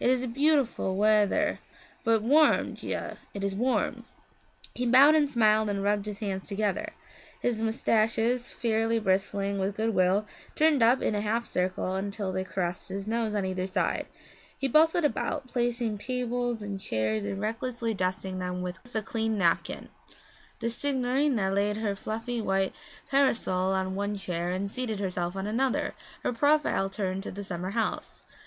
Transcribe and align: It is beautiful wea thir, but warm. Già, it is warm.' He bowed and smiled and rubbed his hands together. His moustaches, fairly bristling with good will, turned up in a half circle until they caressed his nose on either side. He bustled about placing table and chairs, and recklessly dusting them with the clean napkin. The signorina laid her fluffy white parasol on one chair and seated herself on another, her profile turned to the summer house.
It 0.00 0.08
is 0.08 0.26
beautiful 0.26 0.96
wea 0.96 1.26
thir, 1.26 1.58
but 2.02 2.22
warm. 2.22 2.74
Già, 2.74 3.18
it 3.34 3.44
is 3.44 3.54
warm.' 3.54 4.06
He 4.74 4.86
bowed 4.86 5.14
and 5.14 5.30
smiled 5.30 5.68
and 5.68 5.82
rubbed 5.82 6.06
his 6.06 6.20
hands 6.20 6.48
together. 6.48 6.94
His 7.42 7.60
moustaches, 7.62 8.50
fairly 8.50 8.98
bristling 8.98 9.58
with 9.58 9.76
good 9.76 9.92
will, 9.94 10.24
turned 10.54 10.82
up 10.82 11.02
in 11.02 11.14
a 11.14 11.20
half 11.20 11.44
circle 11.44 11.96
until 11.96 12.32
they 12.32 12.44
caressed 12.44 12.88
his 12.88 13.06
nose 13.06 13.34
on 13.34 13.44
either 13.44 13.66
side. 13.66 14.06
He 14.56 14.68
bustled 14.68 15.04
about 15.04 15.48
placing 15.48 15.98
table 15.98 16.52
and 16.62 16.80
chairs, 16.80 17.26
and 17.26 17.38
recklessly 17.38 17.92
dusting 17.92 18.38
them 18.38 18.62
with 18.62 18.82
the 18.84 19.02
clean 19.02 19.36
napkin. 19.36 19.90
The 20.60 20.70
signorina 20.70 21.50
laid 21.50 21.76
her 21.76 21.94
fluffy 21.94 22.40
white 22.40 22.72
parasol 23.10 23.74
on 23.74 23.94
one 23.94 24.16
chair 24.16 24.50
and 24.50 24.70
seated 24.70 24.98
herself 24.98 25.36
on 25.36 25.46
another, 25.46 25.92
her 26.22 26.32
profile 26.32 26.88
turned 26.88 27.22
to 27.24 27.30
the 27.30 27.44
summer 27.44 27.72
house. 27.72 28.24